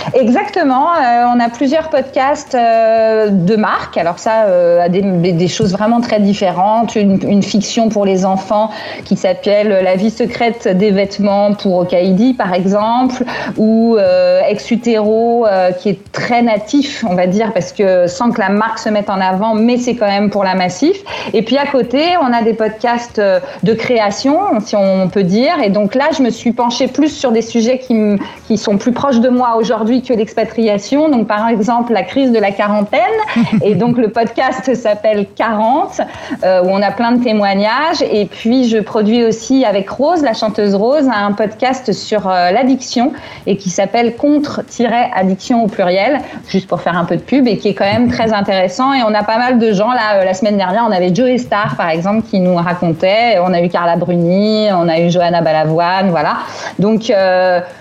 Exactement. 0.13 0.93
Euh, 0.93 1.25
on 1.33 1.39
a 1.39 1.49
plusieurs 1.49 1.89
podcasts 1.89 2.55
euh, 2.55 3.29
de 3.29 3.55
marque. 3.55 3.97
Alors 3.97 4.19
ça, 4.19 4.43
euh, 4.43 4.87
des, 4.89 5.47
choses 5.47 5.71
vraiment 5.71 6.01
très 6.01 6.19
différentes. 6.19 6.95
Une, 6.95 7.43
fiction 7.43 7.89
pour 7.89 8.05
les 8.05 8.25
enfants 8.25 8.71
qui 9.03 9.15
s'appelle 9.15 9.69
La 9.83 9.95
vie 9.95 10.09
secrète 10.09 10.67
des 10.67 10.91
vêtements 10.91 11.53
pour 11.53 11.75
Okaidi, 11.77 12.33
par 12.33 12.53
exemple, 12.53 13.23
ou 13.57 13.95
euh, 13.97 14.41
Exutero, 14.47 15.45
qui 15.79 15.89
est 15.89 16.11
très 16.11 16.41
natif, 16.41 17.03
on 17.07 17.15
va 17.15 17.27
dire, 17.27 17.53
parce 17.53 17.71
que 17.71 18.07
sans 18.07 18.31
que 18.31 18.39
la 18.39 18.49
marque 18.49 18.79
se 18.79 18.89
mette 18.89 19.09
en 19.09 19.19
avant, 19.21 19.53
mais 19.53 19.77
c'est 19.77 19.95
quand 19.95 20.07
même 20.07 20.29
pour 20.29 20.43
la 20.43 20.55
massif. 20.55 20.97
Et 21.33 21.41
puis 21.43 21.57
à 21.57 21.65
côté, 21.67 22.01
on 22.21 22.33
a 22.33 22.41
des 22.41 22.53
podcasts 22.53 23.19
de 23.19 23.73
création, 23.73 24.59
si 24.65 24.75
on 24.75 25.09
peut 25.09 25.23
dire. 25.23 25.59
Et 25.63 25.69
donc 25.69 25.93
là, 25.93 26.05
je 26.17 26.23
me 26.23 26.29
suis 26.29 26.51
penchée 26.51 26.87
plus 26.87 27.09
sur 27.09 27.31
des 27.31 27.41
sujets 27.41 27.79
qui 27.79 28.57
sont 28.57 28.77
plus 28.77 28.91
proches 28.91 29.19
de 29.19 29.29
moi 29.29 29.55
aujourd'hui 29.57 29.94
aujourd'hui 29.95 30.01
que 30.01 30.13
l'expatriation. 30.13 31.09
Donc, 31.09 31.27
par 31.27 31.47
exemple, 31.47 31.93
la 31.93 32.03
crise 32.03 32.31
de 32.31 32.39
la 32.39 32.51
quarantaine. 32.51 32.99
et 33.63 33.75
donc, 33.75 33.97
le 33.97 34.09
podcast 34.09 34.73
s'appelle 34.75 35.27
40, 35.35 36.01
euh, 36.43 36.63
où 36.63 36.69
on 36.69 36.81
a 36.81 36.91
plein 36.91 37.13
de 37.13 37.23
témoignages. 37.23 38.01
Et 38.11 38.25
puis, 38.25 38.67
je 38.67 38.77
produis 38.77 39.23
aussi 39.23 39.65
avec 39.65 39.89
Rose, 39.89 40.21
la 40.21 40.33
chanteuse 40.33 40.75
Rose, 40.75 41.07
un 41.13 41.31
podcast 41.33 41.91
sur 41.91 42.27
euh, 42.27 42.51
l'addiction 42.51 43.13
et 43.45 43.57
qui 43.57 43.69
s'appelle 43.69 44.15
Contre-addiction 44.15 45.63
au 45.63 45.67
pluriel, 45.67 46.19
juste 46.47 46.67
pour 46.67 46.81
faire 46.81 46.97
un 46.97 47.05
peu 47.05 47.15
de 47.15 47.21
pub 47.21 47.47
et 47.47 47.57
qui 47.57 47.69
est 47.69 47.73
quand 47.73 47.85
même 47.85 48.09
très 48.09 48.33
intéressant. 48.33 48.93
Et 48.93 49.03
on 49.03 49.13
a 49.13 49.23
pas 49.23 49.37
mal 49.37 49.59
de 49.59 49.71
gens 49.71 49.91
là. 49.91 50.15
Euh, 50.15 50.25
la 50.25 50.33
semaine 50.33 50.57
dernière, 50.57 50.85
on 50.87 50.91
avait 50.91 51.13
Joey 51.13 51.37
Star, 51.37 51.75
par 51.75 51.89
exemple, 51.89 52.23
qui 52.29 52.39
nous 52.39 52.55
racontait. 52.55 53.37
On 53.43 53.53
a 53.53 53.61
eu 53.61 53.69
Carla 53.69 53.95
Bruni, 53.95 54.67
on 54.71 54.87
a 54.87 54.99
eu 54.99 55.09
Johanna 55.09 55.41
Balavoine, 55.41 56.09
voilà. 56.09 56.37
Donc, 56.79 57.11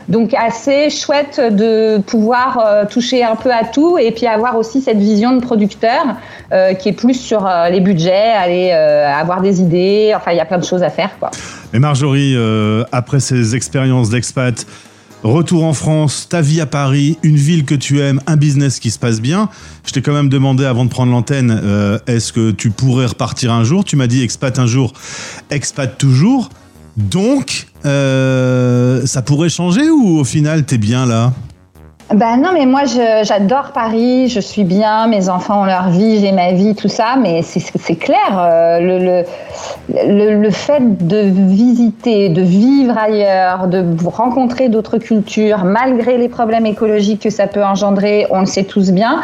donc 0.09 0.35
assez 0.35 0.91
chouette 0.91 1.41
de 1.41 1.99
pouvoir 2.05 2.59
euh, 2.59 2.85
toucher 2.85 3.25
un 3.25 3.37
peu 3.37 3.53
à 3.53 3.65
tout 3.65 3.99
et 3.99 4.11
puis 4.13 4.27
avoir 4.27 4.57
aussi 4.57 4.81
cette 4.81 4.99
vision 4.99 5.37
de 5.37 5.41
producteur 5.41 6.17
euh, 6.53 6.75
qui 6.75 6.89
est 6.89 6.93
plus 6.93 7.15
sur 7.15 7.47
euh, 7.47 7.69
les 7.69 7.81
budgets, 7.81 8.13
aller 8.13 8.71
avoir 8.73 9.41
des 9.41 9.61
idées. 9.61 10.13
Enfin, 10.17 10.33
il 10.33 10.37
y 10.37 10.41
a 10.41 10.45
plein 10.45 10.59
de 10.59 10.65
choses 10.65 10.83
à 10.83 10.91
faire, 10.91 11.11
quoi. 11.19 11.31
Mais 11.73 11.79
Marjorie, 11.79 12.37
après 12.93 13.21
ces 13.21 13.57
expériences 13.57 14.11
d'expat, 14.11 14.67
retour 15.23 15.65
en 15.65 15.73
France, 15.73 16.29
ta 16.29 16.41
vie 16.41 16.61
à 16.61 16.67
Paris, 16.67 17.19
une 17.23 17.37
ville 17.37 17.65
que 17.65 17.75
tu 17.75 18.01
aimes, 18.01 18.21
un 18.27 18.37
business 18.37 18.79
qui 18.79 18.91
se 18.91 18.99
passe 18.99 19.21
bien, 19.21 19.49
je 19.87 19.93
t'ai 19.93 20.03
quand 20.03 20.13
même 20.13 20.29
demandé 20.29 20.65
avant 20.65 20.85
de 20.85 20.91
prendre 20.91 21.11
l'antenne, 21.13 22.01
est-ce 22.07 22.33
que 22.33 22.51
tu 22.53 22.71
pourrais 22.71 23.07
repartir 23.07 23.53
un 23.53 23.65
jour? 23.65 23.85
Tu 23.85 23.97
m'as 23.97 24.07
dit 24.07 24.23
expat 24.23 24.59
un 24.59 24.67
jour, 24.67 24.93
expat 25.51 25.99
toujours. 25.99 26.51
Donc, 26.97 27.67
ça 27.83 29.23
pourrait 29.25 29.49
changer 29.49 29.91
ou 29.91 30.19
au 30.19 30.25
final, 30.25 30.65
t'es 30.65 30.79
bien 30.79 31.07
là? 31.07 31.33
Ben 32.13 32.37
non, 32.37 32.51
mais 32.53 32.67
moi 32.67 32.83
j'adore 32.85 33.73
Paris, 33.73 34.29
je 34.29 34.39
suis 34.39 34.65
bien, 34.65 35.07
mes 35.07 35.31
enfants 35.31 35.63
ont 35.63 35.65
leur 35.65 35.89
vie, 35.89 36.21
j'ai 36.21 36.33
ma 36.33 36.53
vie, 36.53 36.75
tout 36.75 36.89
ça, 36.89 37.17
mais 37.19 37.41
c'est 37.43 37.97
clair, 37.97 38.19
euh, 38.37 38.79
le, 38.79 39.25
le, 39.89 40.41
le 40.41 40.51
fait 40.51 41.07
de 41.07 41.21
visiter, 41.23 42.29
de 42.29 42.43
vivre 42.43 42.97
ailleurs, 42.99 43.69
de 43.69 43.83
rencontrer 44.05 44.69
d'autres 44.69 44.99
cultures, 44.99 45.65
malgré 45.65 46.19
les 46.19 46.29
problèmes 46.29 46.67
écologiques 46.67 47.23
que 47.23 47.31
ça 47.31 47.47
peut 47.47 47.65
engendrer, 47.65 48.27
on 48.31 48.41
le 48.41 48.47
sait 48.47 48.65
tous 48.65 48.93
bien, 48.93 49.23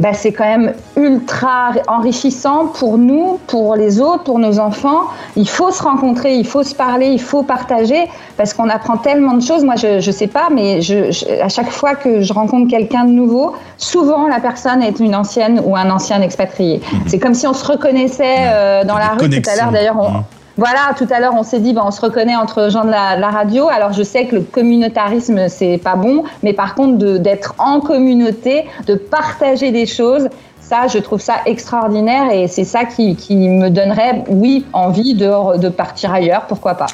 ben 0.00 0.12
c'est 0.14 0.32
quand 0.32 0.44
même 0.44 0.74
ultra 0.96 1.70
enrichissant 1.88 2.66
pour 2.66 2.98
nous, 2.98 3.38
pour 3.48 3.74
les 3.74 4.00
autres, 4.00 4.22
pour 4.24 4.38
nos 4.38 4.58
enfants. 4.60 5.02
Il 5.36 5.48
faut 5.48 5.70
se 5.70 5.82
rencontrer, 5.82 6.34
il 6.36 6.46
faut 6.46 6.62
se 6.62 6.74
parler, 6.74 7.08
il 7.08 7.20
faut 7.20 7.42
partager 7.42 8.08
parce 8.36 8.54
qu'on 8.54 8.68
apprend 8.68 8.96
tellement 8.96 9.34
de 9.34 9.42
choses. 9.42 9.64
Moi, 9.64 9.74
je 9.76 10.00
je 10.00 10.10
sais 10.10 10.28
pas, 10.28 10.48
mais 10.54 10.80
je, 10.82 11.10
je- 11.10 11.40
à 11.42 11.48
chaque 11.48 11.70
fois 11.70 11.94
que 11.96 12.20
je 12.20 12.32
rencontre 12.32 12.68
quelqu'un 12.70 13.04
de 13.04 13.10
nouveau, 13.10 13.54
souvent 13.76 14.28
la 14.28 14.40
personne 14.40 14.82
est 14.82 15.00
une 15.00 15.14
ancienne 15.16 15.60
ou 15.64 15.74
un 15.76 15.90
ancien 15.90 16.22
expatrié. 16.22 16.80
C'est 17.06 17.18
comme 17.18 17.34
si 17.34 17.46
on 17.46 17.52
se 17.54 17.64
reconnaissait 17.66 18.36
euh, 18.46 18.84
dans 18.84 18.98
la 18.98 19.10
rue 19.18 19.28
tout 19.28 19.50
à 19.50 19.56
l'heure. 19.56 19.72
D'ailleurs, 19.72 19.96
on, 20.00 20.08
Mhm. 20.10 20.22
Voilà, 20.58 20.92
tout 20.98 21.06
à 21.10 21.20
l'heure, 21.20 21.34
on 21.36 21.44
s'est 21.44 21.60
dit, 21.60 21.72
ben, 21.72 21.84
on 21.86 21.92
se 21.92 22.00
reconnaît 22.00 22.34
entre 22.34 22.68
gens 22.68 22.84
de 22.84 22.90
la, 22.90 23.30
radio. 23.30 23.68
Alors, 23.68 23.92
je 23.92 24.02
sais 24.02 24.26
que 24.26 24.34
le 24.34 24.42
communautarisme, 24.42 25.48
c'est 25.48 25.78
pas 25.78 25.94
bon, 25.94 26.24
mais 26.42 26.52
par 26.52 26.74
contre, 26.74 26.98
d'être 27.18 27.54
en 27.58 27.78
communauté, 27.78 28.66
de 28.88 28.96
partager 28.96 29.70
des 29.70 29.86
choses, 29.86 30.28
ça, 30.60 30.88
je 30.88 30.98
trouve 30.98 31.20
ça 31.20 31.36
extraordinaire 31.46 32.32
et 32.32 32.48
c'est 32.48 32.64
ça 32.64 32.84
qui, 32.84 33.14
me 33.30 33.68
donnerait, 33.68 34.24
oui, 34.28 34.66
envie 34.72 35.14
de 35.14 35.68
partir 35.68 36.12
ailleurs, 36.12 36.46
pourquoi 36.48 36.74
pas. 36.74 36.88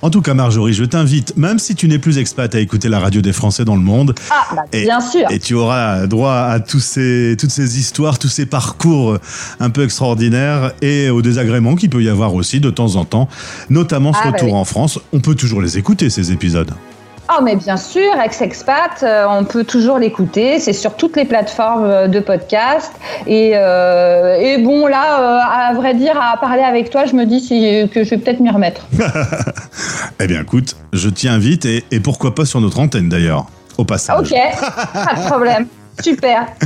En 0.00 0.10
tout 0.10 0.22
cas, 0.22 0.32
Marjorie, 0.32 0.74
je 0.74 0.84
t'invite, 0.84 1.36
même 1.36 1.58
si 1.58 1.74
tu 1.74 1.88
n'es 1.88 1.98
plus 1.98 2.18
expat, 2.18 2.54
à 2.54 2.60
écouter 2.60 2.88
la 2.88 3.00
radio 3.00 3.20
des 3.20 3.32
Français 3.32 3.64
dans 3.64 3.74
le 3.74 3.82
monde. 3.82 4.14
Ah, 4.30 4.46
bah, 4.54 4.62
Et- 4.72 4.82
bien 4.84 5.00
sûr. 5.00 5.28
Et 5.30 5.40
tu 5.40 5.54
auras 5.54 6.06
droit 6.06 6.34
à 6.36 6.60
tous 6.60 6.78
ces, 6.78 7.36
toutes 7.38 7.50
ces 7.50 7.80
histoires, 7.80 8.16
tous 8.20 8.28
ces 8.28 8.46
parcours 8.46 9.18
un 9.58 9.70
peu 9.70 9.82
extraordinaires 9.82 10.70
et 10.82 11.10
aux 11.10 11.20
désagréments 11.20 11.74
qu'il 11.74 11.90
peut 11.90 12.02
y 12.02 12.08
avoir 12.08 12.34
aussi 12.34 12.60
de 12.60 12.70
temps 12.70 12.94
en 12.94 13.04
temps, 13.04 13.28
notamment 13.70 14.12
ce 14.12 14.20
Ah, 14.22 14.26
bah 14.30 14.36
retour 14.36 14.52
oui. 14.52 14.58
en 14.58 14.64
France. 14.64 15.00
On 15.12 15.18
peut 15.18 15.34
toujours 15.34 15.60
les 15.60 15.78
écouter, 15.78 16.10
ces 16.10 16.30
épisodes. 16.30 16.70
Oh, 17.30 17.42
mais 17.42 17.56
bien 17.56 17.76
sûr, 17.76 18.10
Ex-Expat, 18.24 19.02
euh, 19.02 19.26
on 19.28 19.44
peut 19.44 19.64
toujours 19.64 19.98
l'écouter. 19.98 20.58
C'est 20.60 20.72
sur 20.72 20.94
toutes 20.96 21.14
les 21.16 21.26
plateformes 21.26 21.84
euh, 21.84 22.08
de 22.08 22.20
podcast. 22.20 22.92
Et, 23.26 23.52
euh, 23.54 24.36
et 24.40 24.58
bon, 24.62 24.86
là, 24.86 25.20
euh, 25.20 25.70
à 25.70 25.74
vrai 25.74 25.92
dire, 25.94 26.18
à 26.18 26.38
parler 26.38 26.62
avec 26.62 26.88
toi, 26.88 27.04
je 27.04 27.14
me 27.14 27.26
dis 27.26 27.40
si- 27.40 27.88
que 27.92 28.02
je 28.02 28.10
vais 28.10 28.18
peut-être 28.18 28.40
m'y 28.40 28.50
remettre. 28.50 28.86
Eh 30.20 30.26
bien, 30.26 30.40
écoute, 30.40 30.74
je 30.92 31.08
t'y 31.08 31.28
invite 31.28 31.64
et, 31.64 31.84
et 31.92 32.00
pourquoi 32.00 32.34
pas 32.34 32.44
sur 32.44 32.60
notre 32.60 32.80
antenne 32.80 33.08
d'ailleurs, 33.08 33.46
au 33.76 33.84
passage. 33.84 34.18
Ok, 34.18 34.34
pas 34.92 35.14
de 35.14 35.26
problème. 35.28 35.66
Super. 36.02 36.46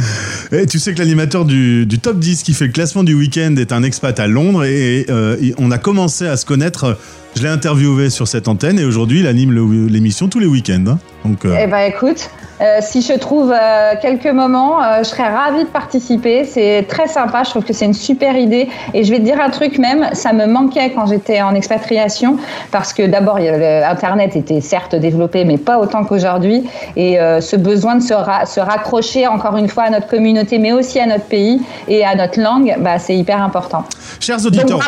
Tu 0.69 0.79
sais 0.79 0.93
que 0.93 0.99
l'animateur 0.99 1.47
du, 1.47 1.87
top 2.03 2.19
10 2.19 2.43
qui 2.43 2.53
fait 2.53 2.67
le 2.67 2.73
classement 2.73 3.05
du 3.05 3.15
week-end 3.15 3.55
est 3.57 3.73
un 3.73 3.83
expat 3.83 4.21
à 4.21 4.27
Londres 4.27 4.65
et, 4.65 5.07
euh, 5.09 5.37
on 5.57 5.71
a 5.71 5.79
commencé 5.79 6.27
à 6.27 6.37
se 6.37 6.45
connaître. 6.45 6.99
Je 7.37 7.43
l'ai 7.43 7.49
interviewé 7.49 8.11
sur 8.11 8.29
cette 8.29 8.49
antenne 8.49 8.79
et 8.79 8.85
aujourd'hui 8.85 9.21
il 9.21 9.27
anime 9.27 9.53
l'émission 9.89 10.29
tous 10.29 10.41
les 10.41 10.47
week-ends. 10.47 10.99
Donc, 11.25 11.45
euh, 11.45 11.57
Eh 11.63 11.67
ben, 11.67 11.79
écoute, 11.89 12.31
euh, 12.61 12.79
si 12.81 13.01
je 13.03 13.13
trouve 13.15 13.53
euh, 13.53 13.93
quelques 14.01 14.27
moments, 14.27 14.83
euh, 14.83 14.99
je 14.99 15.05
serais 15.05 15.29
ravie 15.29 15.65
de 15.65 15.69
participer. 15.69 16.45
C'est 16.45 16.87
très 16.89 17.09
sympa. 17.09 17.43
Je 17.45 17.51
trouve 17.51 17.65
que 17.65 17.73
c'est 17.73 17.85
une 17.87 17.95
super 17.95 18.37
idée. 18.37 18.69
Et 18.95 19.05
je 19.05 19.11
vais 19.13 19.19
te 19.19 19.25
dire 19.25 19.41
un 19.41 19.51
truc 19.51 19.79
même, 19.79 20.09
ça 20.13 20.33
me 20.33 20.47
manquait 20.47 20.91
quand 20.93 21.07
j'étais 21.07 21.43
en 21.43 21.55
expatriation 21.55 22.37
parce 22.71 22.93
que 22.93 23.05
d'abord, 23.07 23.37
Internet 23.39 24.37
était 24.37 24.61
certes 24.61 24.95
développé, 24.95 25.45
mais 25.45 25.59
pas 25.59 25.79
autant 25.79 26.05
qu'aujourd'hui. 26.05 26.65
Et 26.97 27.19
ce 27.41 27.57
besoin 27.57 27.97
de 27.97 28.03
se, 28.03 28.15
ra- 28.15 28.47
se 28.47 28.61
raccrocher 28.61 29.27
encore 29.27 29.57
une 29.57 29.69
fois 29.69 29.85
à 29.85 29.91
notre 29.91 30.07
communauté, 30.09 30.59
mais 30.59 30.73
aussi 30.73 31.01
à 31.01 31.07
notre 31.07 31.25
pays 31.25 31.61
et 31.89 32.05
à 32.05 32.15
notre 32.15 32.41
langue, 32.41 32.77
bah, 32.81 32.99
c'est 32.99 33.17
hyper 33.17 33.43
important. 33.43 33.85
chers 34.21 34.45
auditeurs, 34.45 34.81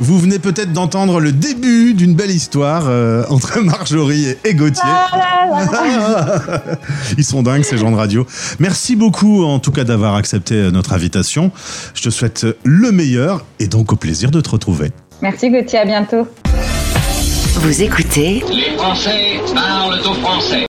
vous 0.00 0.18
venez 0.18 0.38
peut-être 0.38 0.72
d'entendre 0.72 1.20
le 1.20 1.32
début 1.32 1.94
d'une 1.94 2.14
belle 2.14 2.30
histoire 2.30 2.84
entre 3.30 3.60
Marjorie 3.64 4.36
et, 4.44 4.54
Gauthier. 4.54 4.82
Ah. 4.84 5.75
Ils 7.18 7.24
sont 7.24 7.42
dingues 7.42 7.64
ces 7.64 7.78
gens 7.78 7.90
de 7.90 7.96
radio. 7.96 8.26
Merci 8.58 8.96
beaucoup 8.96 9.44
en 9.44 9.58
tout 9.58 9.72
cas 9.72 9.84
d'avoir 9.84 10.14
accepté 10.14 10.54
euh, 10.54 10.70
notre 10.70 10.92
invitation. 10.92 11.50
Je 11.94 12.02
te 12.02 12.10
souhaite 12.10 12.46
le 12.64 12.92
meilleur 12.92 13.44
et 13.58 13.66
donc 13.66 13.92
au 13.92 13.96
plaisir 13.96 14.30
de 14.30 14.40
te 14.40 14.50
retrouver. 14.50 14.90
Merci 15.22 15.50
Gauthier, 15.50 15.78
à 15.78 15.84
bientôt. 15.84 16.26
Vous 17.58 17.82
écoutez 17.82 18.44
Les 18.50 18.76
Français 18.76 19.40
parlent 19.54 20.00
au 20.00 20.14
français. 20.14 20.64